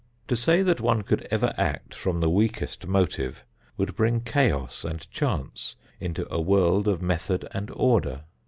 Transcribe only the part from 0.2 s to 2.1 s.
To say that one could ever act